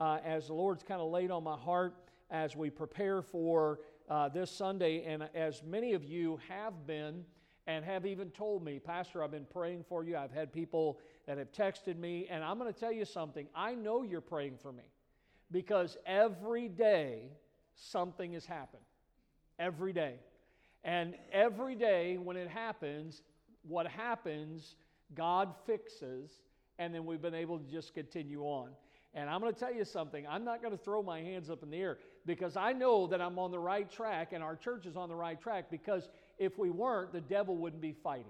[0.00, 1.94] uh, as the Lord's kind of laid on my heart
[2.30, 7.24] as we prepare for uh, this Sunday, and as many of you have been
[7.66, 10.16] and have even told me, Pastor, I've been praying for you.
[10.16, 13.48] I've had people that have texted me, and I'm going to tell you something.
[13.54, 14.84] I know you're praying for me
[15.50, 17.30] because every day
[17.74, 18.82] something has happened.
[19.58, 20.14] Every day.
[20.84, 23.22] And every day when it happens,
[23.66, 24.76] what happens,
[25.14, 26.30] God fixes,
[26.78, 28.70] and then we've been able to just continue on.
[29.16, 30.26] And I'm going to tell you something.
[30.28, 31.96] I'm not going to throw my hands up in the air
[32.26, 35.14] because I know that I'm on the right track and our church is on the
[35.14, 38.26] right track because if we weren't, the devil wouldn't be fighting.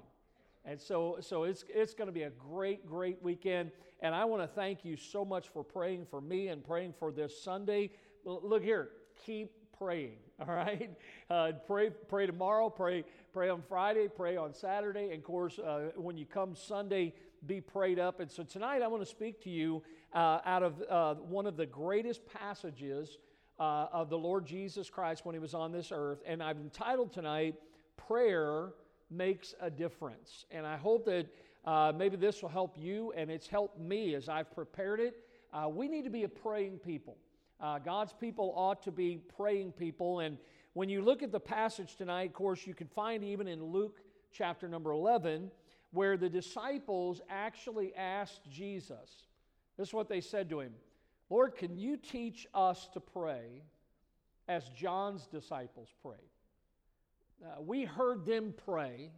[0.64, 3.72] And so, so it's, it's going to be a great, great weekend.
[4.00, 7.10] And I want to thank you so much for praying for me and praying for
[7.10, 7.90] this Sunday.
[8.24, 8.90] Look here,
[9.24, 10.90] keep praying, all right?
[11.28, 15.06] Uh, pray, pray tomorrow, pray, pray on Friday, pray on Saturday.
[15.06, 17.12] And of course, uh, when you come Sunday,
[17.44, 18.20] be prayed up.
[18.20, 19.82] And so tonight I want to speak to you
[20.14, 23.18] uh, out of uh, one of the greatest passages
[23.58, 26.22] uh, of the Lord Jesus Christ when he was on this earth.
[26.26, 27.54] And I've entitled tonight,
[27.96, 28.70] Prayer
[29.10, 30.46] Makes a Difference.
[30.50, 31.26] And I hope that
[31.64, 35.16] uh, maybe this will help you, and it's helped me as I've prepared it.
[35.52, 37.16] Uh, we need to be a praying people.
[37.60, 40.20] Uh, God's people ought to be praying people.
[40.20, 40.36] And
[40.74, 44.00] when you look at the passage tonight, of course, you can find even in Luke
[44.32, 45.50] chapter number 11,
[45.92, 49.24] where the disciples actually asked Jesus,
[49.76, 50.72] this is what they said to him
[51.28, 53.62] Lord, can you teach us to pray
[54.48, 56.18] as John's disciples prayed?
[57.44, 59.10] Uh, we heard them pray.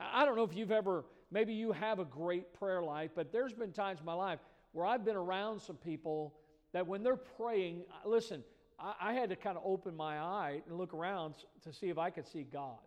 [0.00, 3.52] I don't know if you've ever, maybe you have a great prayer life, but there's
[3.52, 4.40] been times in my life
[4.72, 6.34] where I've been around some people
[6.72, 8.42] that when they're praying, listen,
[8.80, 11.98] I, I had to kind of open my eye and look around to see if
[11.98, 12.78] I could see God.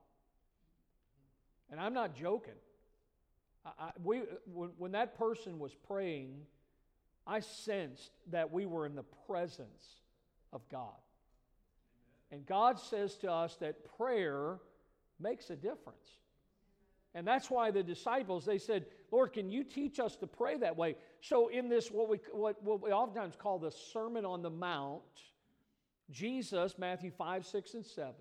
[1.71, 2.53] And I'm not joking.
[3.65, 6.35] I, we, when, when that person was praying,
[7.25, 10.01] I sensed that we were in the presence
[10.53, 10.93] of God.
[12.31, 14.59] And God says to us that prayer
[15.19, 16.19] makes a difference.
[17.13, 20.75] And that's why the disciples, they said, Lord, can you teach us to pray that
[20.75, 20.95] way?
[21.21, 25.01] So, in this, what we, what, what we oftentimes call the Sermon on the Mount,
[26.11, 28.13] Jesus, Matthew 5, 6, and 7,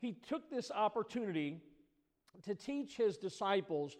[0.00, 1.62] he took this opportunity
[2.42, 3.96] to teach his disciples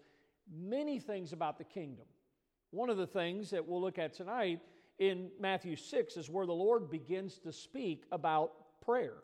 [0.50, 2.06] many things about the kingdom.
[2.70, 4.60] One of the things that we'll look at tonight
[4.98, 8.52] in Matthew 6 is where the Lord begins to speak about
[8.84, 9.16] prayer.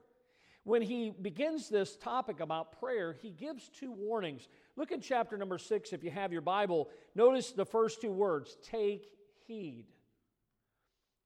[0.64, 4.48] When he begins this topic about prayer, he gives two warnings.
[4.76, 6.90] Look at chapter number 6 if you have your Bible.
[7.14, 9.10] Notice the first two words take
[9.46, 9.86] heed.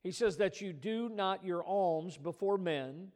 [0.03, 3.09] He says that you do not your alms before men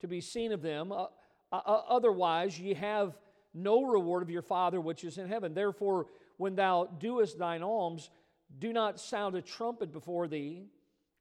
[0.00, 1.06] to be seen of them, uh,
[1.52, 3.18] uh, otherwise ye have
[3.54, 5.54] no reward of your Father which is in heaven.
[5.54, 8.10] Therefore, when thou doest thine alms,
[8.58, 10.66] do not sound a trumpet before thee,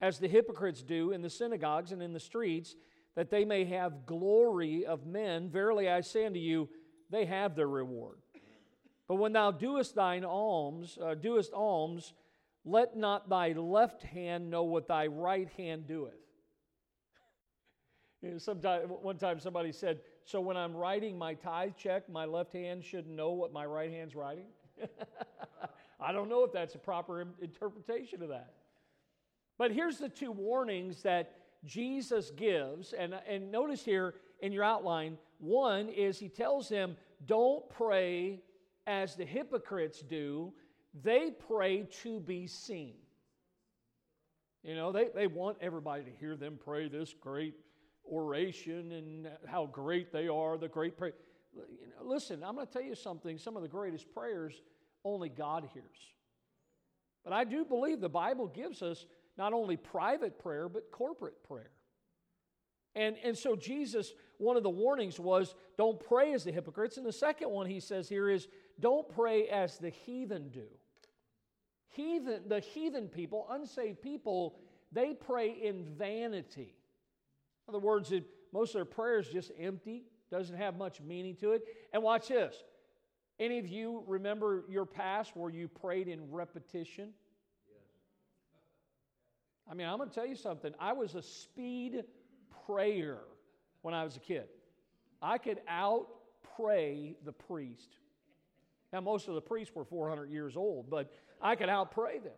[0.02, 2.76] as the hypocrites do in the synagogues and in the streets,
[3.16, 5.50] that they may have glory of men.
[5.50, 6.70] Verily I say unto you,
[7.10, 8.18] they have their reward.
[9.08, 12.14] But when thou doest thine alms, uh, doest alms,
[12.64, 16.14] let not thy left hand know what thy right hand doeth.
[18.22, 22.26] you know, sometime, one time somebody said, So when I'm writing my tithe check, my
[22.26, 24.46] left hand should know what my right hand's writing?
[26.00, 28.54] I don't know if that's a proper interpretation of that.
[29.58, 31.34] But here's the two warnings that
[31.66, 32.94] Jesus gives.
[32.94, 36.96] And, and notice here in your outline one is he tells them,
[37.26, 38.42] don't pray
[38.88, 40.54] as the hypocrites do,
[41.04, 42.96] they pray to be seen.
[44.64, 47.56] You know, they, they want everybody to hear them pray this great
[48.10, 51.14] oration and how great they are, the great prayer.
[51.54, 53.38] You know, listen, I'm going to tell you something.
[53.38, 54.62] Some of the greatest prayers
[55.04, 55.86] only God hears.
[57.24, 59.06] But I do believe the Bible gives us
[59.38, 61.72] not only private prayer, but corporate prayer.
[62.96, 66.98] And, and so, Jesus, one of the warnings was don't pray as the hypocrites.
[66.98, 68.48] And the second one he says here is
[68.80, 70.68] don't pray as the heathen do.
[71.90, 74.58] Heathen, the heathen people, unsaved people,
[74.92, 76.76] they pray in vanity.
[77.68, 78.12] In other words,
[78.52, 81.64] most of their prayers just empty, doesn't have much meaning to it.
[81.94, 82.56] And watch this
[83.40, 87.10] any of you remember your past where you prayed in repetition?
[89.70, 90.74] I mean, I'm going to tell you something.
[90.80, 92.04] I was a speed
[92.68, 93.20] prayer
[93.82, 94.46] when I was a kid.
[95.22, 96.08] I could out
[96.56, 97.96] pray the priest.
[98.94, 101.12] Now, most of the priests were 400 years old, but
[101.42, 102.34] I could out pray them.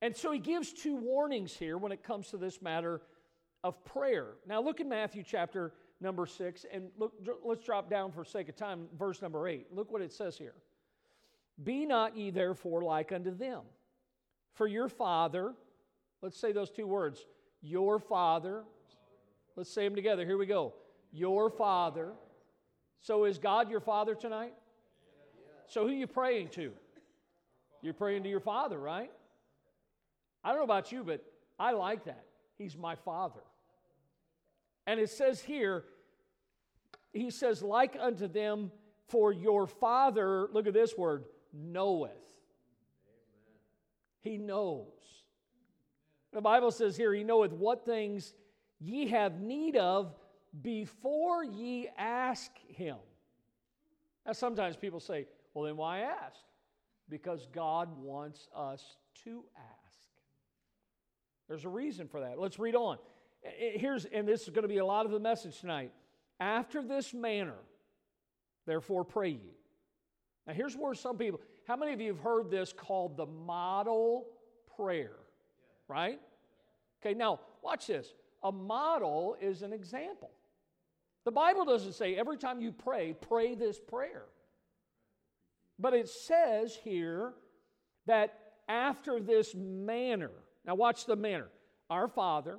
[0.00, 3.00] And so he gives two warnings here when it comes to this matter
[3.64, 4.28] of prayer.
[4.46, 7.12] Now, look at Matthew chapter number six, and look,
[7.44, 9.66] let's drop down for sake of time, verse number eight.
[9.72, 10.54] Look what it says here.
[11.64, 13.62] Be not ye therefore like unto them,
[14.52, 15.54] for your Father
[16.24, 17.26] Let's say those two words.
[17.60, 18.64] Your Father.
[19.56, 20.24] Let's say them together.
[20.24, 20.72] Here we go.
[21.12, 22.12] Your Father.
[23.02, 24.54] So is God your Father tonight?
[25.66, 26.72] So who are you praying to?
[27.82, 29.10] You're praying to your Father, right?
[30.42, 31.22] I don't know about you, but
[31.58, 32.24] I like that.
[32.56, 33.42] He's my Father.
[34.86, 35.84] And it says here,
[37.12, 38.70] he says, like unto them,
[39.08, 42.10] for your Father, look at this word, knoweth.
[44.20, 44.86] He knows.
[46.32, 48.34] The Bible says here, He knoweth what things
[48.80, 50.14] ye have need of
[50.62, 52.96] before ye ask Him.
[54.26, 56.40] Now, sometimes people say, well, then why ask?
[57.08, 59.98] Because God wants us to ask.
[61.48, 62.40] There's a reason for that.
[62.40, 62.98] Let's read on.
[63.44, 65.92] Eh, eh, here's, and this is going to be a lot of the message tonight.
[66.40, 67.58] After this manner,
[68.66, 69.56] therefore pray ye.
[70.46, 74.26] Now, here's where some people, how many of you have heard this called the model
[74.76, 75.16] prayer?
[75.88, 76.20] Right?
[77.00, 78.14] Okay, now watch this.
[78.42, 80.30] A model is an example.
[81.24, 84.24] The Bible doesn't say every time you pray, pray this prayer.
[85.78, 87.32] But it says here
[88.06, 88.38] that
[88.68, 90.30] after this manner,
[90.66, 91.48] now watch the manner.
[91.90, 92.58] Our Father,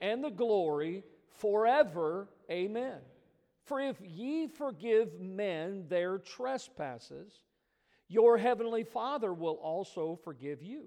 [0.00, 1.04] and the glory
[1.38, 2.28] forever.
[2.50, 2.98] Amen.
[3.64, 7.32] For if ye forgive men their trespasses,
[8.08, 10.86] your heavenly Father will also forgive you.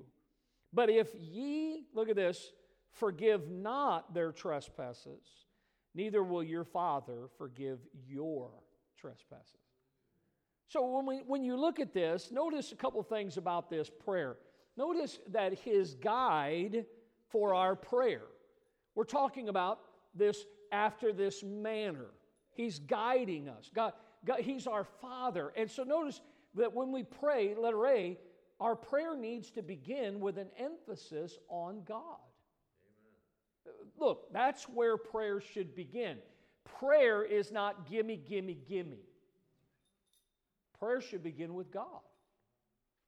[0.74, 2.52] But if ye, look at this,
[2.92, 5.22] forgive not their trespasses,
[5.96, 8.50] neither will your Father forgive your
[8.98, 9.60] trespasses.
[10.68, 14.38] So when, we, when you look at this, notice a couple things about this prayer.
[14.76, 16.86] Notice that his guide
[17.30, 18.24] for our prayer,
[18.96, 19.80] we're talking about
[20.16, 22.08] this after this manner.
[22.52, 23.72] He's guiding us.
[23.74, 23.94] God,
[24.26, 25.52] God, he's our Father.
[25.56, 26.22] And so notice
[26.56, 28.18] that when we pray, letter A,
[28.60, 32.20] our prayer needs to begin with an emphasis on God.
[33.66, 33.74] Amen.
[33.98, 36.18] Look, that's where prayer should begin.
[36.80, 39.00] Prayer is not gimme, gimme, gimme.
[40.80, 42.02] Prayer should begin with God.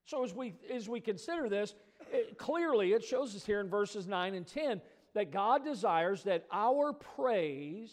[0.05, 1.73] So as we as we consider this,
[2.11, 4.81] it, clearly it shows us here in verses 9 and 10
[5.15, 7.91] that God desires that our praise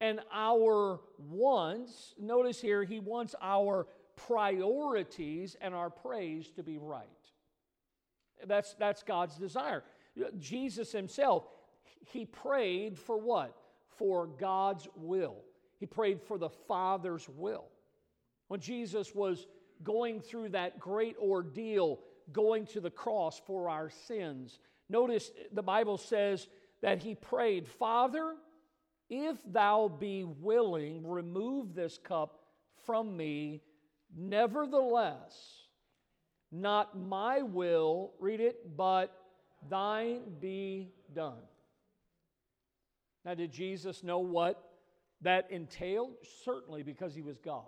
[0.00, 3.86] and our wants, notice here, he wants our
[4.16, 7.06] priorities and our praise to be right.
[8.46, 9.84] That's, that's God's desire.
[10.38, 11.46] Jesus himself,
[12.06, 13.56] he prayed for what?
[13.98, 15.36] For God's will.
[15.78, 17.66] He prayed for the Father's will.
[18.48, 19.46] When Jesus was
[19.82, 22.00] going through that great ordeal,
[22.32, 24.58] going to the cross for our sins,
[24.92, 26.46] notice the Bible says
[26.82, 28.34] that he prayed, Father,
[29.10, 32.38] if thou be willing, remove this cup
[32.86, 33.62] from me.
[34.16, 35.34] Nevertheless,
[36.50, 39.14] not my will, read it, but
[39.68, 41.42] thine be done.
[43.24, 44.62] Now, did Jesus know what
[45.22, 46.12] that entailed?
[46.44, 47.64] Certainly, because he was God.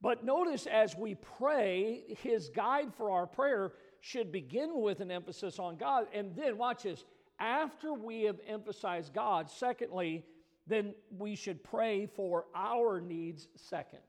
[0.00, 3.72] But notice as we pray, his guide for our prayer
[4.04, 6.08] should begin with an emphasis on God.
[6.12, 7.06] And then, watch this,
[7.40, 10.26] after we have emphasized God, secondly,
[10.66, 14.00] then we should pray for our needs second.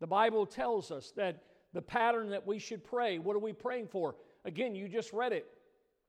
[0.00, 3.88] The Bible tells us that the pattern that we should pray, what are we praying
[3.88, 4.14] for?
[4.44, 5.46] Again, you just read it.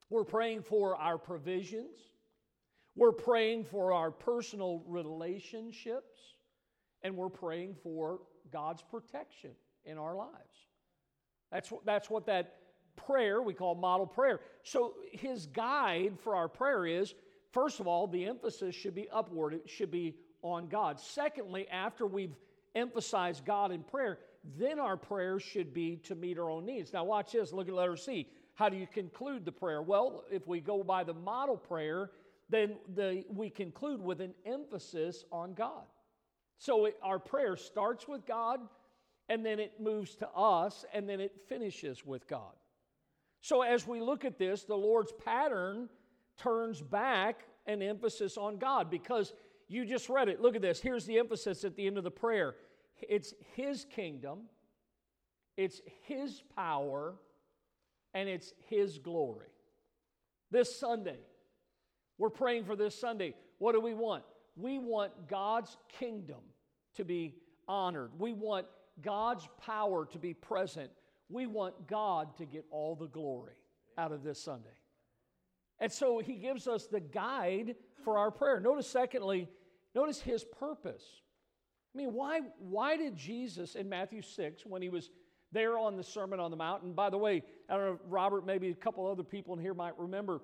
[0.10, 1.96] We're praying for our provisions,
[2.98, 6.20] we're praying for our personal relationships,
[7.02, 8.20] and we're praying for
[8.52, 9.52] God's protection
[9.86, 10.66] in our lives.
[11.56, 12.56] That's, that's what that
[13.08, 14.42] prayer we call model prayer.
[14.64, 17.14] So his guide for our prayer is
[17.52, 21.00] first of all, the emphasis should be upward, it should be on God.
[21.00, 22.36] Secondly, after we've
[22.76, 24.20] emphasized God in prayer,
[24.58, 26.92] then our prayer should be to meet our own needs.
[26.92, 27.54] Now, watch this.
[27.54, 28.28] Look at letter C.
[28.56, 29.82] How do you conclude the prayer?
[29.82, 32.12] Well, if we go by the model prayer,
[32.50, 35.84] then the, we conclude with an emphasis on God.
[36.58, 38.60] So it, our prayer starts with God,
[39.30, 42.54] and then it moves to us, and then it finishes with God.
[43.42, 45.90] So, as we look at this, the Lord's pattern
[46.38, 49.34] turns back an emphasis on God because
[49.68, 50.42] you just read it.
[50.42, 50.80] Look at this.
[50.80, 52.56] Here's the emphasis at the end of the prayer
[53.02, 54.42] it's His kingdom,
[55.58, 57.16] it's His power,
[58.14, 59.48] and it's His glory.
[60.52, 61.20] This Sunday,
[62.18, 63.34] we're praying for this Sunday.
[63.58, 64.24] What do we want?
[64.56, 66.42] We want God's kingdom
[66.96, 67.36] to be
[67.68, 68.12] honored.
[68.18, 68.68] We want
[69.02, 70.92] God's power to be present.
[71.30, 73.56] We want God to get all the glory
[73.98, 74.70] out of this Sunday.
[75.80, 78.60] And so he gives us the guide for our prayer.
[78.60, 79.50] Notice, secondly,
[79.94, 81.04] notice his purpose.
[81.94, 85.10] I mean, why, why did Jesus in Matthew 6, when he was
[85.52, 88.46] there on the Sermon on the Mount, and by the way, I don't know, Robert,
[88.46, 90.42] maybe a couple other people in here might remember,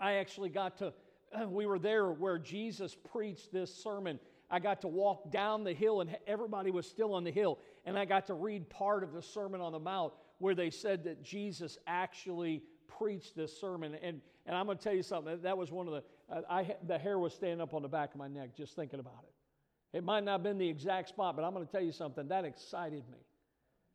[0.00, 0.92] I actually got to,
[1.48, 4.18] we were there where Jesus preached this sermon.
[4.52, 7.98] I got to walk down the hill, and everybody was still on the hill, and
[7.98, 11.22] I got to read part of the Sermon on the Mount where they said that
[11.22, 12.62] Jesus actually
[12.98, 13.96] preached this sermon.
[14.02, 15.40] And, and I'm going to tell you something.
[15.40, 16.02] That was one of the,
[16.50, 19.24] I, the hair was standing up on the back of my neck just thinking about
[19.24, 19.96] it.
[19.96, 22.28] It might not have been the exact spot, but I'm going to tell you something.
[22.28, 23.18] That excited me.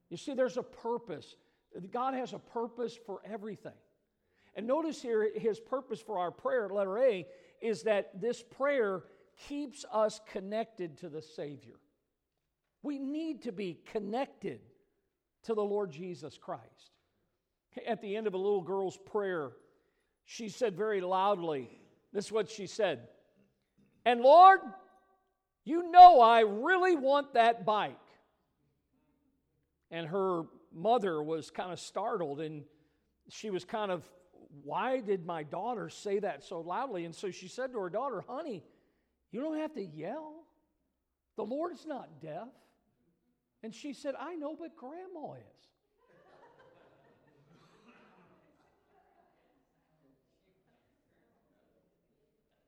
[0.10, 1.36] You see, there's a purpose.
[1.92, 3.74] God has a purpose for everything.
[4.56, 7.28] And notice here, his purpose for our prayer, letter A,
[7.62, 9.04] is that this prayer
[9.48, 11.76] keeps us connected to the Savior.
[12.84, 14.60] We need to be connected
[15.44, 16.92] to the Lord Jesus Christ.
[17.86, 19.52] At the end of a little girl's prayer,
[20.26, 21.70] she said very loudly,
[22.12, 23.08] This is what she said.
[24.06, 24.60] And Lord,
[25.64, 27.96] you know I really want that bike.
[29.92, 32.64] And her mother was kind of startled and
[33.30, 34.04] she was kind of,
[34.64, 37.06] Why did my daughter say that so loudly?
[37.06, 38.64] And so she said to her daughter, Honey,
[39.32, 40.44] you don't have to yell.
[41.36, 42.48] The Lord's not deaf.
[43.64, 45.40] And she said, I know, but grandma is.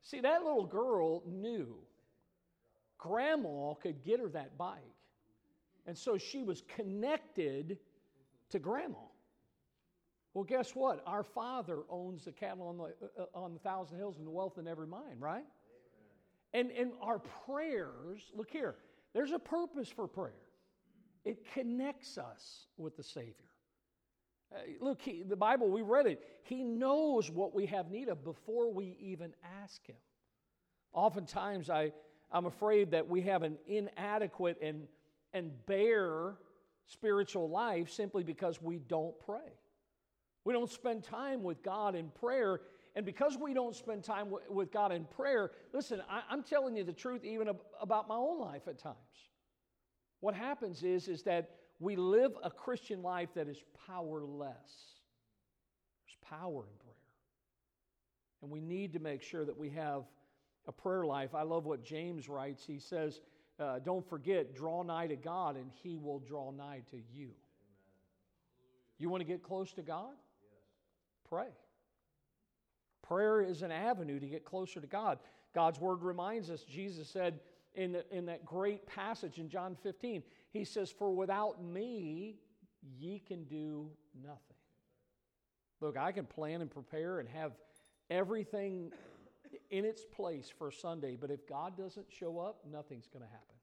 [0.02, 1.76] See, that little girl knew
[3.00, 4.78] grandma could get her that bike.
[5.86, 7.78] And so she was connected
[8.50, 8.98] to grandma.
[10.34, 11.02] Well, guess what?
[11.06, 14.30] Our Father owns the cattle on the, uh, uh on the thousand hills and the
[14.30, 15.44] wealth in every mine, right?
[16.52, 18.76] And, and our prayers, look here,
[19.14, 20.32] there's a purpose for prayer.
[21.24, 23.34] It connects us with the Savior.
[24.52, 26.22] Uh, look, he, the Bible, we read it.
[26.42, 29.96] He knows what we have need of before we even ask Him.
[30.92, 31.92] Oftentimes, I,
[32.32, 34.88] I'm afraid that we have an inadequate and,
[35.32, 36.34] and bare
[36.86, 39.54] spiritual life simply because we don't pray.
[40.44, 42.60] We don't spend time with God in prayer.
[42.96, 46.76] And because we don't spend time w- with God in prayer, listen, I, I'm telling
[46.76, 48.96] you the truth even ab- about my own life at times.
[50.20, 54.98] What happens is, is that we live a Christian life that is powerless.
[56.04, 56.94] There's power in prayer.
[58.42, 60.02] And we need to make sure that we have
[60.66, 61.34] a prayer life.
[61.34, 62.64] I love what James writes.
[62.66, 63.20] He says,
[63.58, 67.30] uh, Don't forget, draw nigh to God, and He will draw nigh to you.
[68.98, 70.12] You want to get close to God?
[71.28, 71.48] Pray.
[73.10, 75.18] Prayer is an avenue to get closer to God.
[75.52, 77.40] God's word reminds us, Jesus said,
[77.74, 80.22] in, the, in that great passage in John 15.
[80.52, 82.36] He says, For without me,
[83.00, 83.90] ye can do
[84.22, 84.38] nothing.
[85.80, 87.50] Look, I can plan and prepare and have
[88.10, 88.92] everything
[89.70, 93.56] in its place for Sunday, but if God doesn't show up, nothing's going to happen.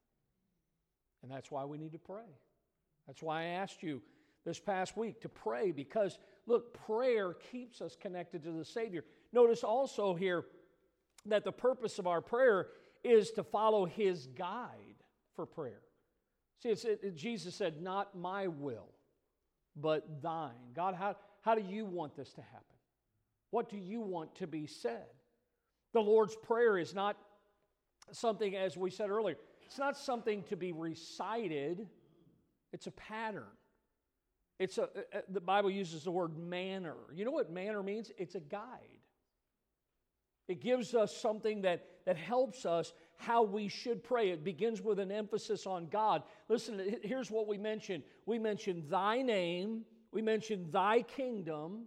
[1.23, 2.35] And that's why we need to pray.
[3.07, 4.01] That's why I asked you
[4.43, 9.05] this past week to pray because, look, prayer keeps us connected to the Savior.
[9.37, 10.45] Notice also here
[11.27, 12.69] that the purpose of our prayer
[13.03, 15.03] is to follow his guide
[15.35, 15.81] for prayer.
[16.63, 18.89] See, it, Jesus said, Not my will,
[19.75, 20.73] but thine.
[20.75, 22.63] God, how, how do you want this to happen?
[23.51, 25.05] What do you want to be said?
[25.93, 27.15] The Lord's Prayer is not
[28.11, 29.35] something, as we said earlier,
[29.67, 31.87] it's not something to be recited,
[32.73, 33.43] it's a pattern.
[34.57, 34.89] It's a,
[35.29, 36.95] the Bible uses the word manner.
[37.13, 38.11] You know what manner means?
[38.17, 38.96] It's a guide.
[40.47, 44.29] It gives us something that, that helps us how we should pray.
[44.29, 46.23] It begins with an emphasis on God.
[46.47, 51.85] Listen, here's what we mentioned we mentioned thy name, we mentioned thy kingdom,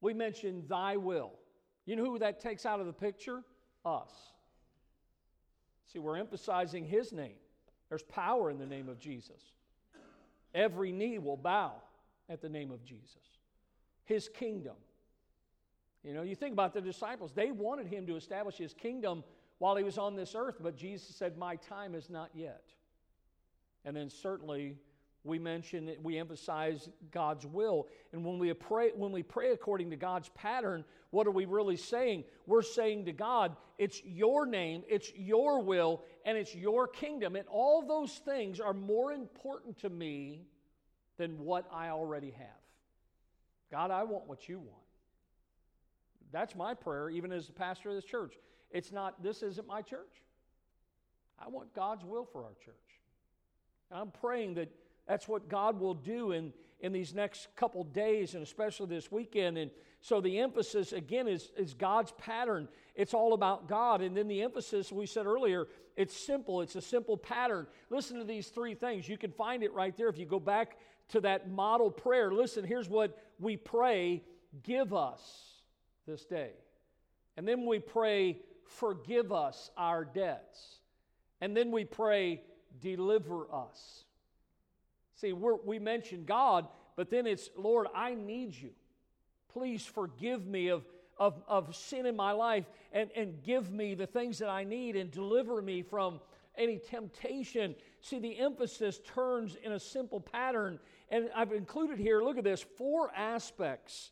[0.00, 1.32] we mentioned thy will.
[1.84, 3.42] You know who that takes out of the picture?
[3.84, 4.12] Us.
[5.92, 7.36] See, we're emphasizing his name.
[7.88, 9.52] There's power in the name of Jesus.
[10.54, 11.72] Every knee will bow
[12.28, 13.16] at the name of Jesus.
[14.04, 14.74] His kingdom.
[16.08, 19.22] You know, you think about the disciples, they wanted him to establish his kingdom
[19.58, 22.64] while he was on this earth, but Jesus said, My time is not yet.
[23.84, 24.76] And then certainly
[25.22, 27.88] we mention we emphasize God's will.
[28.14, 31.76] And when we pray, when we pray according to God's pattern, what are we really
[31.76, 32.24] saying?
[32.46, 37.36] We're saying to God, it's your name, it's your will, and it's your kingdom.
[37.36, 40.46] And all those things are more important to me
[41.18, 42.48] than what I already have.
[43.70, 44.87] God, I want what you want.
[46.32, 48.34] That's my prayer, even as the pastor of this church.
[48.70, 50.22] It's not, this isn't my church.
[51.38, 52.74] I want God's will for our church.
[53.90, 54.70] And I'm praying that
[55.06, 59.56] that's what God will do in, in these next couple days and especially this weekend.
[59.56, 59.70] And
[60.00, 62.68] so the emphasis, again, is, is God's pattern.
[62.94, 64.02] It's all about God.
[64.02, 65.66] And then the emphasis, we said earlier,
[65.96, 66.60] it's simple.
[66.60, 67.66] It's a simple pattern.
[67.90, 69.08] Listen to these three things.
[69.08, 70.76] You can find it right there if you go back
[71.08, 72.30] to that model prayer.
[72.30, 74.22] Listen, here's what we pray
[74.62, 75.47] give us
[76.08, 76.50] this day.
[77.36, 80.80] And then we pray, forgive us our debts.
[81.40, 82.40] And then we pray,
[82.80, 84.04] deliver us.
[85.14, 88.70] See, we mention God, but then it's, Lord, I need you.
[89.52, 90.84] Please forgive me of,
[91.16, 94.96] of, of sin in my life and, and give me the things that I need
[94.96, 96.20] and deliver me from
[96.56, 97.74] any temptation.
[98.00, 100.78] See, the emphasis turns in a simple pattern.
[101.10, 104.10] And I've included here, look at this, four aspects.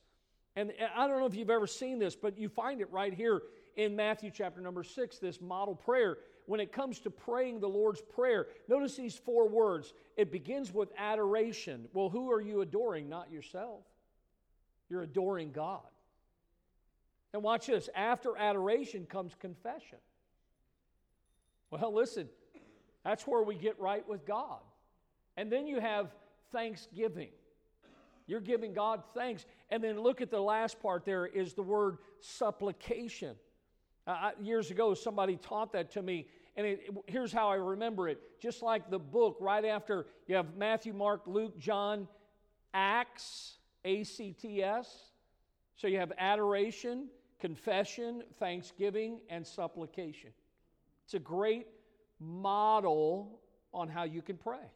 [0.57, 3.43] And I don't know if you've ever seen this, but you find it right here
[3.77, 6.19] in Matthew chapter number six, this model prayer.
[6.47, 9.93] When it comes to praying the Lord's Prayer, notice these four words.
[10.17, 11.89] It begins with adoration.
[11.93, 13.09] Well, who are you adoring?
[13.09, 13.81] Not yourself.
[14.89, 15.81] You're adoring God.
[17.35, 19.99] And watch this after adoration comes confession.
[21.71, 22.29] Well, listen,
[23.05, 24.61] that's where we get right with God.
[25.37, 26.15] And then you have
[26.53, 27.29] thanksgiving.
[28.27, 29.47] You're giving God thanks.
[29.71, 33.37] And then look at the last part there is the word supplication.
[34.07, 38.21] Uh, years ago, somebody taught that to me, and it, here's how I remember it.
[38.41, 42.07] Just like the book, right after you have Matthew, Mark, Luke, John,
[42.73, 45.11] Acts, A C T S.
[45.75, 50.31] So you have adoration, confession, thanksgiving, and supplication.
[51.05, 51.67] It's a great
[52.19, 53.41] model
[53.75, 54.71] on how you can pray.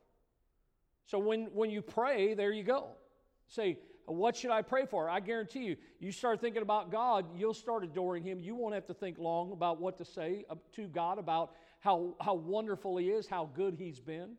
[1.07, 2.89] So when, when you pray, there you go.
[3.51, 5.11] Say, what should I pray for?
[5.11, 8.41] I guarantee you, you start thinking about God, you'll start adoring Him.
[8.41, 12.15] You won't have to think long about what to say uh, to God about how,
[12.21, 14.31] how wonderful He is, how good He's been.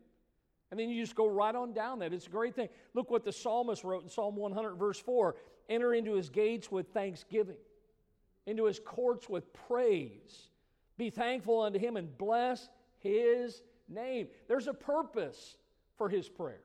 [0.70, 2.14] And then you just go right on down that.
[2.14, 2.70] It's a great thing.
[2.94, 5.36] Look what the psalmist wrote in Psalm 100, verse 4
[5.68, 7.56] Enter into His gates with thanksgiving,
[8.46, 10.48] into His courts with praise.
[10.96, 14.28] Be thankful unto Him and bless His name.
[14.48, 15.58] There's a purpose
[15.98, 16.60] for His prayer.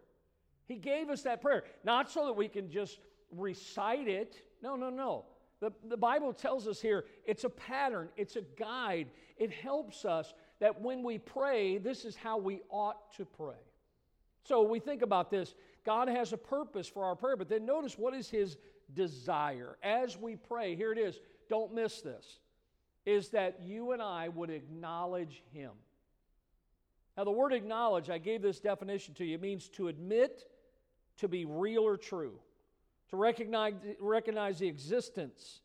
[0.68, 3.00] He gave us that prayer, not so that we can just
[3.32, 4.44] recite it.
[4.62, 5.26] No, no, no.
[5.60, 9.08] The, the Bible tells us here it's a pattern, it's a guide.
[9.38, 13.56] It helps us that when we pray, this is how we ought to pray.
[14.44, 15.56] So we think about this.
[15.86, 18.58] God has a purpose for our prayer, but then notice what is His
[18.94, 19.78] desire.
[19.84, 22.40] As we pray, here it is, don't miss this,
[23.06, 25.72] is that you and I would acknowledge Him.
[27.18, 30.44] Now, the word acknowledge, I gave this definition to you, means to admit
[31.18, 32.40] to be real or true,
[33.10, 35.62] to recognize, recognize the existence,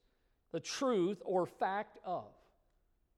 [0.52, 2.24] the truth, or fact of.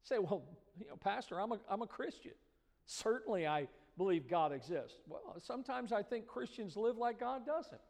[0.02, 0.42] say, well,
[0.78, 2.32] you know, Pastor, I'm a, I'm a Christian.
[2.86, 4.98] Certainly I believe God exists.
[5.08, 7.80] Well, sometimes I think Christians live like God doesn't.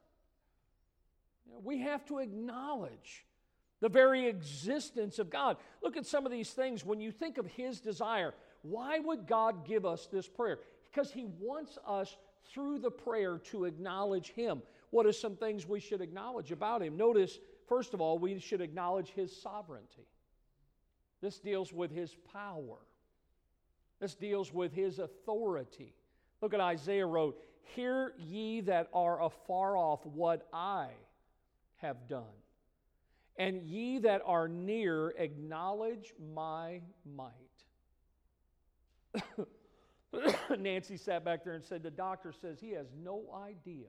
[1.46, 3.24] You know, we have to acknowledge
[3.80, 5.56] the very existence of God.
[5.82, 6.84] Look at some of these things.
[6.84, 10.58] When you think of His desire, why would God give us this prayer?
[10.90, 12.16] Because He wants us
[12.52, 14.62] through the prayer to acknowledge Him.
[14.90, 16.96] What are some things we should acknowledge about Him?
[16.96, 20.06] Notice, first of all, we should acknowledge His sovereignty.
[21.20, 22.78] This deals with His power,
[24.00, 25.94] this deals with His authority.
[26.40, 27.38] Look at Isaiah wrote,
[27.74, 30.88] Hear ye that are afar off what I
[31.76, 32.24] have done.
[33.36, 37.32] And ye that are near, acknowledge my might.
[40.58, 43.86] Nancy sat back there and said, The doctor says he has no idea,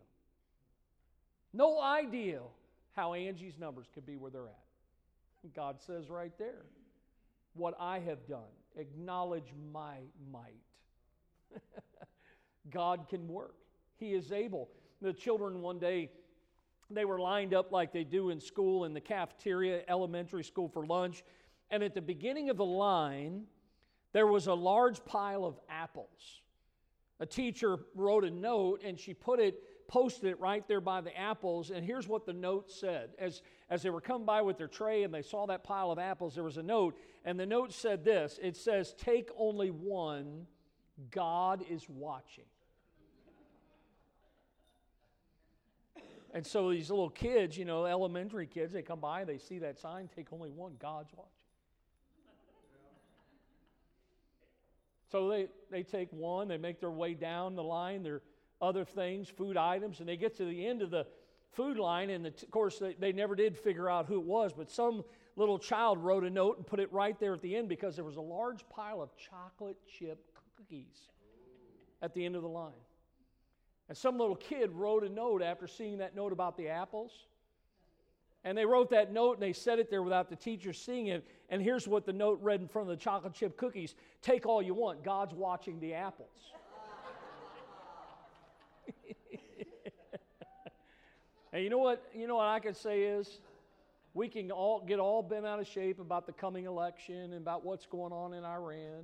[1.53, 2.41] no idea
[2.93, 4.65] how Angie's numbers could be where they're at.
[5.53, 6.65] God says right there,
[7.53, 8.41] What I have done,
[8.75, 9.97] acknowledge my
[10.31, 11.61] might.
[12.71, 13.55] God can work,
[13.97, 14.69] He is able.
[15.01, 16.09] The children one day,
[16.89, 20.85] they were lined up like they do in school in the cafeteria, elementary school for
[20.85, 21.23] lunch.
[21.71, 23.43] And at the beginning of the line,
[24.15, 26.39] there was a large pile of apples.
[27.19, 31.13] A teacher wrote a note and she put it, posted it right there by the
[31.19, 31.69] apples.
[31.69, 33.09] And here's what the note said.
[33.19, 35.99] As, as they were coming by with their tray and they saw that pile of
[35.99, 36.97] apples, there was a note.
[37.25, 40.47] And the note said this it says, Take only one,
[41.11, 42.45] God is watching.
[46.33, 49.77] And so these little kids, you know, elementary kids, they come by, they see that
[49.77, 51.44] sign, take only one, God's watching.
[55.11, 58.21] So they, they take one, they make their way down the line, their
[58.61, 61.05] other things, food items, and they get to the end of the
[61.51, 64.69] food line, and of course, they, they never did figure out who it was, but
[64.69, 65.03] some
[65.35, 68.05] little child wrote a note and put it right there at the end because there
[68.05, 70.19] was a large pile of chocolate chip
[70.57, 71.09] cookies
[72.01, 72.71] at the end of the line.
[73.87, 77.11] And some little kid wrote a note after seeing that note about the apples.
[78.43, 81.27] And they wrote that note and they set it there without the teacher seeing it.
[81.49, 84.61] And here's what the note read in front of the chocolate chip cookies Take all
[84.61, 86.29] you want, God's watching the apples.
[91.53, 92.03] and you know what?
[92.13, 93.39] You know what I could say is
[94.13, 97.65] we can all get all bent out of shape about the coming election and about
[97.65, 99.03] what's going on in Iran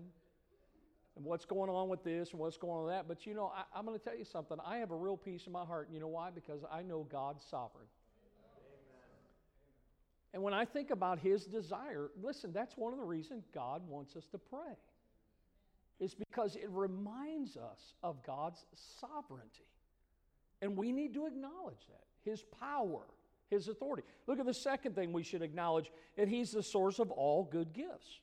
[1.15, 3.07] and what's going on with this and what's going on with that.
[3.07, 4.57] But you know, I, am going to tell you something.
[4.65, 5.89] I have a real peace in my heart.
[5.91, 6.29] You know why?
[6.31, 7.87] Because I know God's sovereign.
[10.33, 14.15] And when I think about his desire, listen, that's one of the reasons God wants
[14.15, 14.77] us to pray.
[15.99, 18.65] Is because it reminds us of God's
[18.99, 19.67] sovereignty.
[20.61, 23.01] And we need to acknowledge that his power,
[23.49, 24.03] his authority.
[24.27, 27.73] Look at the second thing we should acknowledge that he's the source of all good
[27.73, 28.19] gifts.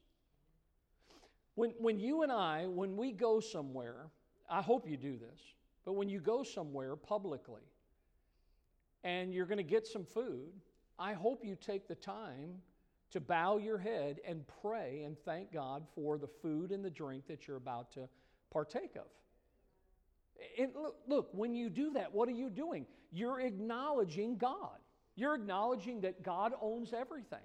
[1.55, 4.07] When, when you and I, when we go somewhere,
[4.49, 5.41] I hope you do this,
[5.85, 7.63] but when you go somewhere publicly
[9.05, 10.53] and you're going to get some food,
[10.99, 12.61] I hope you take the time
[13.11, 17.27] to bow your head and pray and thank God for the food and the drink
[17.29, 18.09] that you're about to
[18.51, 19.07] partake of.
[20.59, 22.87] And look, look, when you do that, what are you doing?
[23.13, 24.79] You're acknowledging God.
[25.17, 27.39] You're acknowledging that God owns everything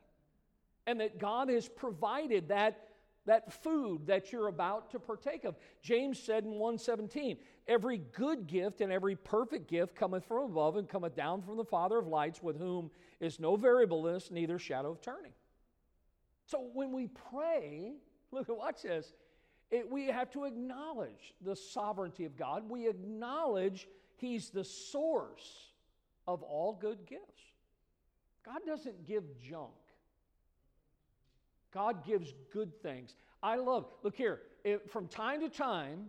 [0.85, 2.89] and that God has provided that,
[3.25, 5.55] that food that you're about to partake of.
[5.81, 10.87] James said in 117, Every good gift and every perfect gift cometh from above and
[10.87, 15.01] cometh down from the Father of lights, with whom is no variableness, neither shadow of
[15.01, 15.31] turning.
[16.45, 17.93] So when we pray,
[18.31, 19.13] look at watch this.
[19.71, 22.69] It, we have to acknowledge the sovereignty of God.
[22.69, 25.71] We acknowledge He's the source
[26.27, 27.41] of all good gifts.
[28.45, 29.71] God doesn't give junk.
[31.73, 33.15] God gives good things.
[33.41, 34.41] I love, look here,
[34.89, 36.05] from time to time,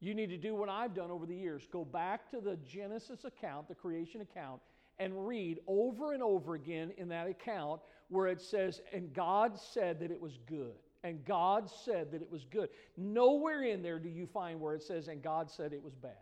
[0.00, 3.24] you need to do what I've done over the years go back to the Genesis
[3.24, 4.60] account, the creation account,
[4.98, 10.00] and read over and over again in that account where it says, and God said
[10.00, 10.74] that it was good.
[11.02, 12.68] And God said that it was good.
[12.96, 16.12] Nowhere in there do you find where it says, and God said it was bad.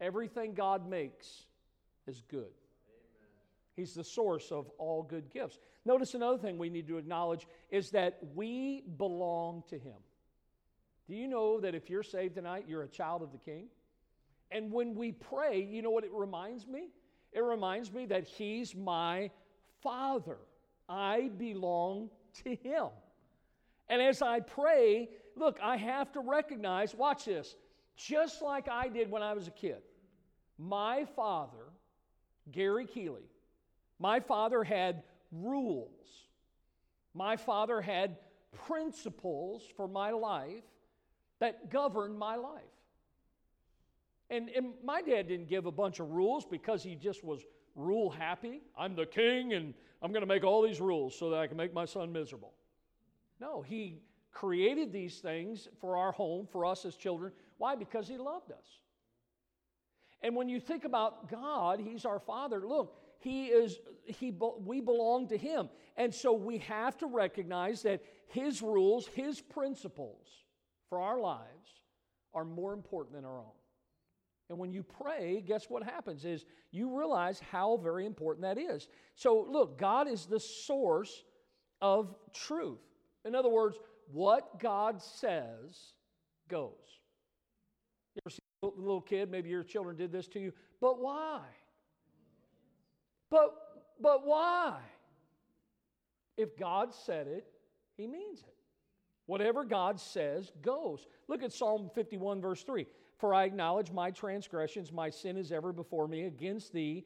[0.00, 1.44] Everything God makes
[2.06, 2.52] is good.
[3.80, 5.58] He's the source of all good gifts.
[5.86, 9.96] Notice another thing we need to acknowledge is that we belong to Him.
[11.08, 13.68] Do you know that if you're saved tonight, you're a child of the King?
[14.50, 16.90] And when we pray, you know what it reminds me?
[17.32, 19.30] It reminds me that He's my
[19.82, 20.36] Father.
[20.86, 22.10] I belong
[22.44, 22.88] to Him.
[23.88, 27.56] And as I pray, look, I have to recognize, watch this,
[27.96, 29.80] just like I did when I was a kid.
[30.58, 31.72] My father,
[32.52, 33.30] Gary Keeley,
[34.00, 35.90] my father had rules.
[37.14, 38.16] My father had
[38.66, 40.64] principles for my life
[41.38, 42.62] that governed my life.
[44.30, 47.42] And, and my dad didn't give a bunch of rules because he just was
[47.74, 48.62] rule happy.
[48.76, 51.56] I'm the king and I'm going to make all these rules so that I can
[51.56, 52.54] make my son miserable.
[53.40, 54.00] No, he
[54.32, 57.32] created these things for our home, for us as children.
[57.58, 57.74] Why?
[57.76, 58.66] Because he loved us.
[60.22, 62.66] And when you think about God, he's our father.
[62.66, 64.32] Look, he is he
[64.64, 65.68] we belong to him.
[65.96, 70.26] And so we have to recognize that his rules, his principles
[70.88, 71.80] for our lives
[72.34, 73.52] are more important than our own.
[74.48, 78.88] And when you pray, guess what happens is you realize how very important that is.
[79.14, 81.22] So look, God is the source
[81.80, 82.80] of truth.
[83.24, 83.78] In other words,
[84.12, 85.94] what God says
[86.48, 86.72] goes.
[88.16, 91.42] You ever see a little kid, maybe your children did this to you, but why?
[93.30, 93.54] But
[94.00, 94.78] but why?
[96.36, 97.46] If God said it,
[97.96, 98.54] he means it.
[99.26, 101.06] Whatever God says goes.
[101.28, 102.86] Look at Psalm 51, verse 3.
[103.18, 106.24] For I acknowledge my transgressions, my sin is ever before me.
[106.24, 107.04] Against thee,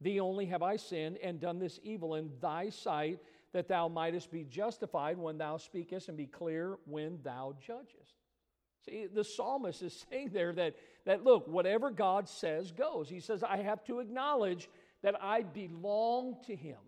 [0.00, 3.20] thee only have I sinned and done this evil in thy sight,
[3.52, 8.16] that thou mightest be justified when thou speakest and be clear when thou judgest.
[8.84, 13.08] See, the psalmist is saying there that, that look, whatever God says goes.
[13.08, 14.68] He says, I have to acknowledge
[15.02, 16.78] that I belong to him.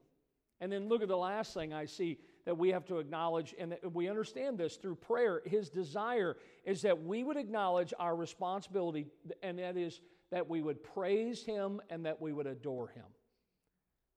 [0.60, 3.76] And then look at the last thing I see that we have to acknowledge, and
[3.92, 5.40] we understand this through prayer.
[5.46, 9.06] His desire is that we would acknowledge our responsibility,
[9.42, 10.00] and that is
[10.30, 13.04] that we would praise Him and that we would adore Him.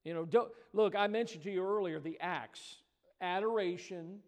[0.04, 2.78] You know, look, I mentioned to you earlier the acts
[3.20, 4.20] adoration,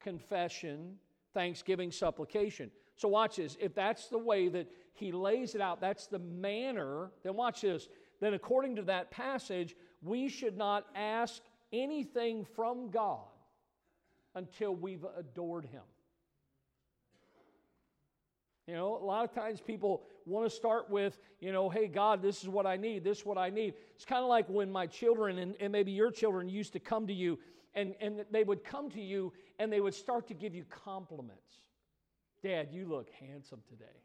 [0.00, 0.96] confession,
[1.32, 2.70] thanksgiving, supplication.
[2.96, 3.56] So, watch this.
[3.60, 7.88] If that's the way that He lays it out, that's the manner, then watch this.
[8.22, 13.18] Then according to that passage, we should not ask anything from God
[14.36, 15.82] until we've adored Him.
[18.68, 22.22] You know, a lot of times people want to start with, you know, hey, God,
[22.22, 23.74] this is what I need, this is what I need.
[23.96, 27.08] It's kind of like when my children and, and maybe your children used to come
[27.08, 27.40] to you
[27.74, 31.58] and, and they would come to you and they would start to give you compliments.
[32.40, 33.98] Dad, you look handsome today.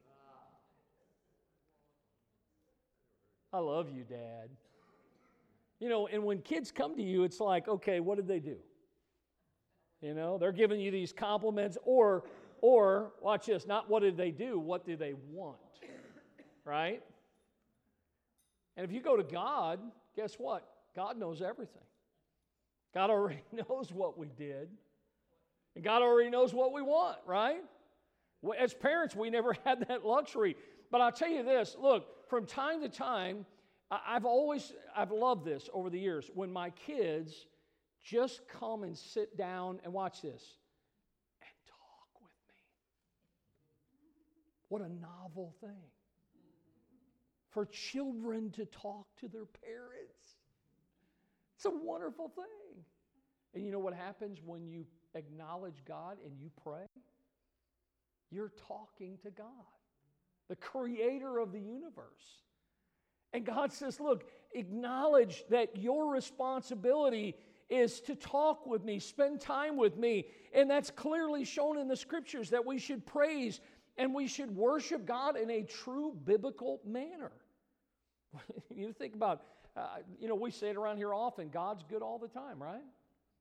[3.53, 4.49] I love you, Dad.
[5.79, 8.57] You know, and when kids come to you, it's like, okay, what did they do?
[10.01, 12.23] You know, they're giving you these compliments, or,
[12.61, 15.57] or watch this, not what did they do, what do they want?
[16.65, 17.01] Right?
[18.75, 19.79] And if you go to God,
[20.15, 20.67] guess what?
[20.95, 21.81] God knows everything.
[22.93, 24.69] God already knows what we did.
[25.75, 27.63] And God already knows what we want, right?
[28.59, 30.55] As parents, we never had that luxury.
[30.91, 33.45] But I'll tell you this look, from time to time,
[33.89, 36.29] I've always, I've loved this over the years.
[36.33, 37.47] When my kids
[38.03, 40.43] just come and sit down and watch this
[41.41, 42.55] and talk with me.
[44.69, 45.91] What a novel thing.
[47.51, 50.35] For children to talk to their parents.
[51.55, 52.83] It's a wonderful thing.
[53.53, 54.85] And you know what happens when you
[55.15, 56.85] acknowledge God and you pray?
[58.29, 59.47] You're talking to God,
[60.49, 62.41] the creator of the universe.
[63.33, 67.35] And God says, Look, acknowledge that your responsibility
[67.69, 70.25] is to talk with me, spend time with me.
[70.53, 73.59] And that's clearly shown in the scriptures that we should praise
[73.97, 77.31] and we should worship God in a true biblical manner.
[78.75, 79.41] you think about,
[79.75, 82.83] uh, you know, we say it around here often God's good all the time, right?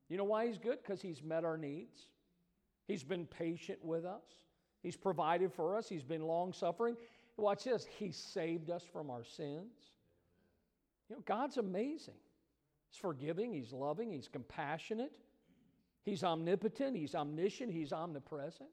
[0.08, 0.78] You know why He's good?
[0.82, 2.08] Because He's met our needs,
[2.88, 4.24] He's been patient with us,
[4.82, 6.96] He's provided for us, He's been long suffering.
[7.36, 9.72] Watch this He saved us from our sins.
[11.08, 12.14] You know, God's amazing.
[12.90, 15.12] He's forgiving, He's loving, He's compassionate,
[16.04, 18.70] He's omnipotent, He's omniscient, He's omnipresent.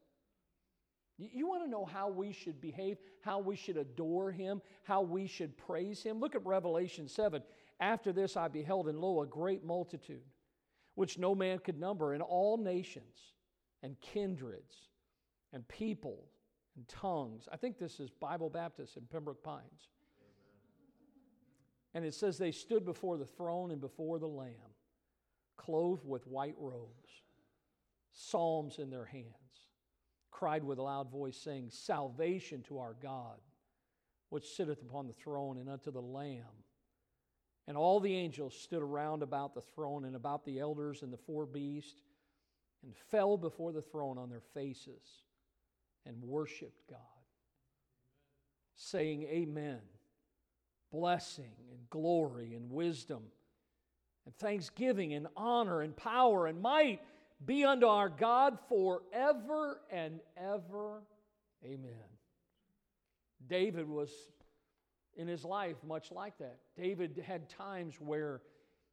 [1.16, 5.28] You, want to know how we should behave, how we should adore Him, how we
[5.28, 6.18] should praise Him?
[6.18, 7.40] Look at Revelation 7.
[7.78, 10.24] After this, I beheld, and lo, a great multitude,
[10.96, 13.32] which no man could number, in all nations
[13.84, 14.88] and kindreds
[15.54, 16.24] and people
[16.76, 17.48] and tongues.
[17.50, 19.88] I think this is Bible Baptist in Pembroke Pines.
[21.94, 24.74] And it says they stood before the throne and before the Lamb,
[25.56, 27.22] clothed with white robes,
[28.12, 29.24] psalms in their hands,
[30.32, 33.38] cried with a loud voice, saying, Salvation to our God,
[34.30, 36.64] which sitteth upon the throne, and unto the Lamb.
[37.68, 41.16] And all the angels stood around about the throne and about the elders and the
[41.16, 42.02] four beasts,
[42.82, 45.23] and fell before the throne on their faces
[46.06, 46.98] and worshiped God,
[48.74, 49.80] saying, Amen.
[50.92, 53.24] Blessing and glory and wisdom
[54.24, 57.00] and thanksgiving and honor and power and might
[57.44, 61.02] be unto our God forever and ever.
[61.64, 61.90] Amen.
[63.46, 64.10] David was
[65.16, 66.58] in his life much like that.
[66.76, 68.40] David had times where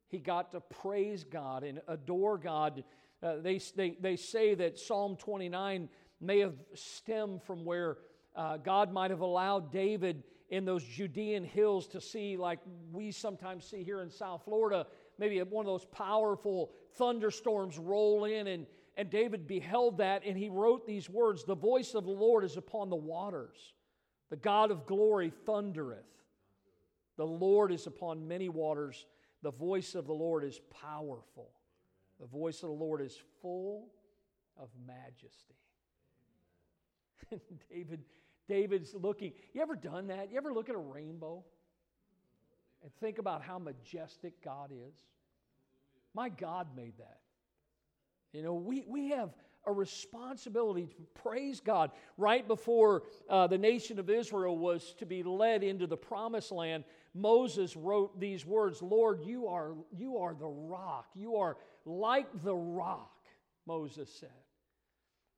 [0.08, 2.84] he got to praise God and adore God.
[3.22, 5.88] Uh, they, they, they say that Psalm 29
[6.22, 7.98] may have stemmed from where
[8.34, 12.60] uh, God might have allowed David in those Judean hills to see, like
[12.92, 14.86] we sometimes see here in South Florida,
[15.18, 18.46] maybe one of those powerful thunderstorms roll in.
[18.46, 22.44] And, and David beheld that and he wrote these words The voice of the Lord
[22.44, 23.72] is upon the waters,
[24.30, 26.04] the God of glory thundereth.
[27.16, 29.06] The Lord is upon many waters.
[29.42, 31.50] The voice of the Lord is powerful.
[32.20, 33.88] The voice of the Lord is full
[34.56, 35.54] of majesty.
[37.70, 38.00] David,
[38.48, 39.32] David's looking.
[39.52, 40.30] You ever done that?
[40.30, 41.44] You ever look at a rainbow
[42.82, 44.94] and think about how majestic God is?
[46.14, 47.18] My God made that.
[48.32, 49.30] You know, we, we have
[49.66, 51.90] a responsibility to praise God.
[52.16, 56.84] Right before uh, the nation of Israel was to be led into the promised land,
[57.14, 61.06] Moses wrote these words Lord, you are, you are the rock.
[61.14, 63.12] You are like the rock,
[63.66, 64.30] Moses said.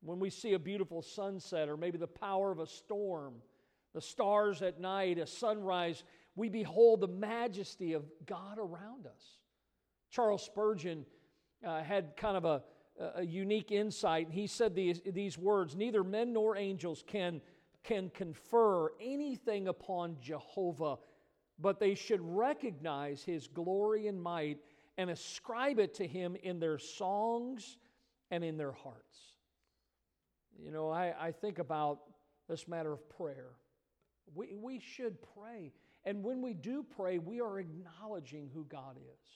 [0.05, 3.35] When we see a beautiful sunset or maybe the power of a storm,
[3.95, 6.05] the stars at night, a sunrise,
[6.37, 9.39] we behold the majesty of God around us.
[10.11, 11.07] Charles Spurgeon
[11.65, 12.63] uh, had kind of a,
[13.17, 14.29] a unique insight.
[14.31, 17.41] He said these, these words Neither men nor angels can,
[17.83, 20.99] can confer anything upon Jehovah,
[21.59, 24.59] but they should recognize his glory and might
[24.99, 27.79] and ascribe it to him in their songs
[28.31, 29.34] and in their hearts.
[30.59, 32.01] You know, I, I think about
[32.49, 33.51] this matter of prayer.
[34.35, 35.73] We, we should pray.
[36.05, 39.29] And when we do pray, we are acknowledging who God is.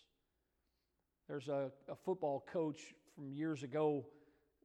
[1.29, 4.07] There's a, a football coach from years ago,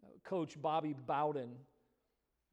[0.04, 1.52] uh, Coach Bobby Bowden.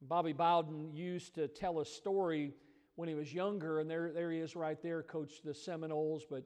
[0.01, 2.53] Bobby Bowden used to tell a story
[2.95, 6.23] when he was younger, and there, there he is right there, coached the Seminoles.
[6.29, 6.43] But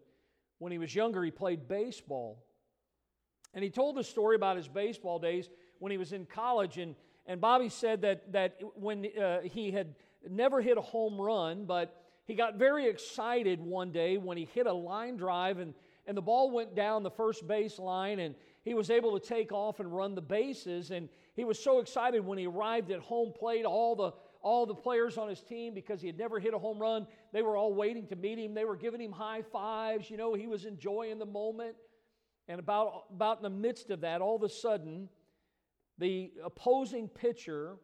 [0.59, 2.43] when he was younger, he played baseball.
[3.53, 6.77] And he told the story about his baseball days when he was in college.
[6.77, 6.95] And,
[7.27, 9.95] and Bobby said that, that when uh, he had
[10.29, 14.67] never hit a home run, but he got very excited one day when he hit
[14.67, 15.73] a line drive and,
[16.07, 19.51] and the ball went down the first base line and he was able to take
[19.51, 20.91] off and run the bases.
[20.91, 24.11] And he was so excited when he arrived at home plate, all the
[24.45, 27.07] all the players on his team because he had never hit a home run.
[27.33, 28.53] They were all waiting to meet him.
[28.53, 30.07] They were giving him high fives.
[30.07, 31.75] You know, he was enjoying the moment.
[32.47, 35.09] And about, about in the midst of that, all of a sudden,
[35.97, 37.75] the opposing pitcher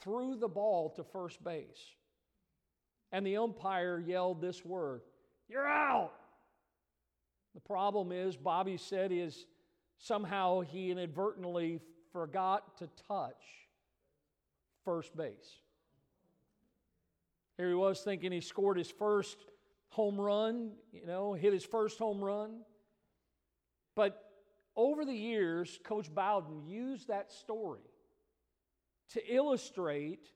[0.00, 1.94] threw the ball to first base.
[3.12, 5.02] And the umpire yelled this word
[5.48, 6.12] You're out!
[7.54, 9.46] The problem is, Bobby said, is
[9.96, 11.80] somehow he inadvertently
[12.12, 13.42] forgot to touch
[14.84, 15.60] first base.
[17.56, 19.36] Here he was thinking he scored his first
[19.88, 22.60] home run, you know, hit his first home run.
[23.96, 24.27] But
[24.78, 27.82] over the years, Coach Bowden used that story
[29.12, 30.30] to illustrate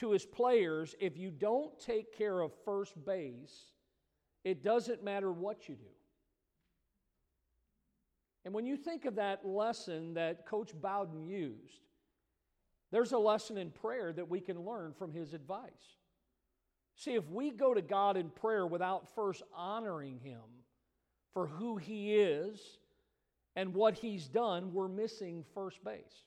[0.00, 3.72] to his players if you don't take care of first base,
[4.44, 5.86] it doesn't matter what you do.
[8.44, 11.82] And when you think of that lesson that Coach Bowden used,
[12.90, 15.70] there's a lesson in prayer that we can learn from his advice.
[16.96, 20.40] See, if we go to God in prayer without first honoring him
[21.32, 22.78] for who he is
[23.56, 26.24] and what he's done, we're missing first base.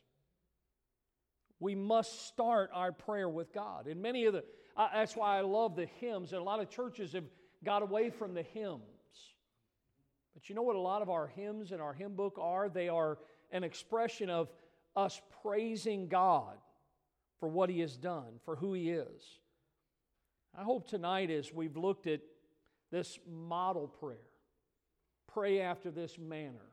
[1.60, 3.88] We must start our prayer with God.
[3.88, 4.44] And many of the,
[4.76, 7.26] uh, that's why I love the hymns, and a lot of churches have
[7.64, 8.82] got away from the hymns.
[10.34, 12.70] But you know what a lot of our hymns and our hymn book are?
[12.70, 13.20] They are
[13.52, 14.50] an expression of
[14.96, 16.58] us praising God
[17.40, 19.40] for what He has done, for who He is.
[20.58, 22.22] I hope tonight, as we've looked at
[22.92, 24.18] this model prayer,
[25.32, 26.72] pray after this manner.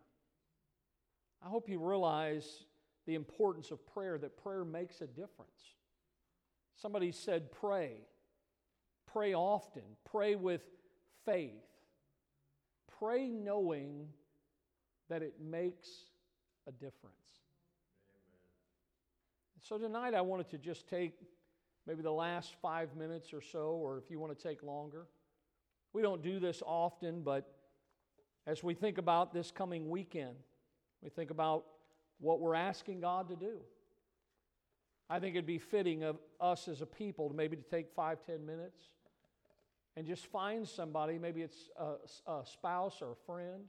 [1.45, 2.65] I hope you realize
[3.07, 5.77] the importance of prayer, that prayer makes a difference.
[6.75, 7.93] Somebody said, pray.
[9.07, 9.83] Pray often.
[10.05, 10.63] Pray with
[11.25, 11.53] faith.
[12.99, 14.09] Pray knowing
[15.09, 15.89] that it makes
[16.67, 17.15] a difference.
[19.61, 21.15] So tonight I wanted to just take
[21.87, 25.07] maybe the last five minutes or so, or if you want to take longer.
[25.93, 27.51] We don't do this often, but
[28.47, 30.37] as we think about this coming weekend,
[31.03, 31.65] we think about
[32.19, 33.59] what we're asking God to do.
[35.11, 38.19] I think it'd be fitting of us as a people to maybe to take five,
[38.27, 38.83] ten minutes
[39.97, 43.65] and just find somebody, maybe it's a, a spouse or a friend.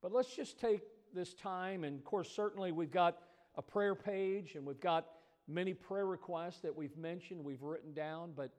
[0.00, 0.82] But let's just take
[1.14, 3.18] this time, and of course, certainly we've got
[3.56, 5.06] a prayer page and we've got
[5.48, 8.32] many prayer requests that we've mentioned, we've written down.
[8.36, 8.50] But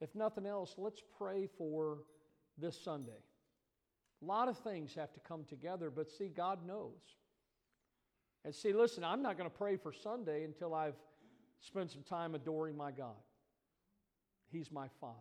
[0.00, 1.98] if nothing else, let's pray for
[2.58, 3.22] this Sunday.
[4.22, 7.00] A lot of things have to come together, but see, God knows.
[8.44, 10.96] And see, listen, I'm not going to pray for Sunday until I've
[11.60, 13.16] spent some time adoring my God.
[14.50, 15.14] He's my Father.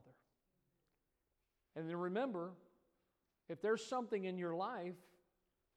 [1.75, 2.51] And then remember,
[3.47, 4.95] if there's something in your life,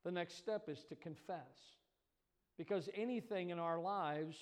[0.04, 1.76] the next step is to confess.
[2.58, 4.36] Because anything in our lives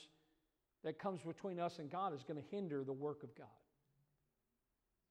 [0.84, 3.46] that comes between us and God is going to hinder the work of God.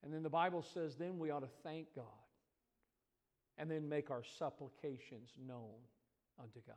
[0.03, 2.05] And then the Bible says, then we ought to thank God
[3.60, 5.76] and then make our supplications known
[6.39, 6.76] unto God.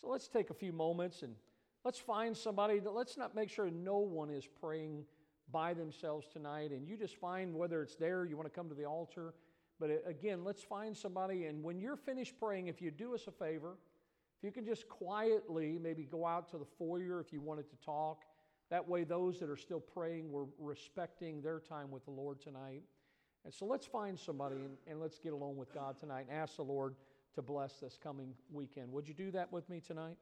[0.00, 1.34] So let's take a few moments and
[1.84, 5.04] let's find somebody let's not make sure no one is praying
[5.50, 6.72] by themselves tonight.
[6.72, 9.34] And you just find whether it's there, you want to come to the altar.
[9.78, 11.46] But uh, again, let's find somebody.
[11.46, 13.76] And when you're finished praying, if you do us a favor,
[14.38, 17.76] if you can just quietly maybe go out to the foyer if you wanted to
[17.84, 18.22] talk.
[18.70, 22.82] That way, those that are still praying were respecting their time with the Lord tonight.
[23.44, 26.56] And so let's find somebody and, and let's get along with God tonight and ask
[26.56, 26.94] the Lord
[27.34, 28.92] to bless this coming weekend.
[28.92, 30.16] Would you do that with me tonight?